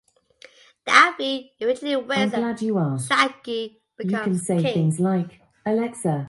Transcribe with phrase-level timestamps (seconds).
[0.85, 5.27] Daphne eventually wins and Shaggy becomes king.